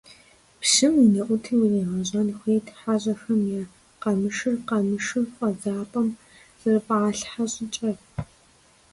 [0.59, 3.63] Пщым унэӀутым иригъэщӏэн хуейт хьэщӀэхэм я
[4.01, 6.07] къамышыр къамышы фӀэдзапӀэм
[6.61, 7.97] зэрыфӀалъхьэ щӀыкӀэр.